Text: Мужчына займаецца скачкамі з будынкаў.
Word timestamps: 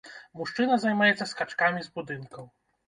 Мужчына 0.39 0.79
займаецца 0.85 1.31
скачкамі 1.35 1.79
з 1.91 1.95
будынкаў. 2.01 2.55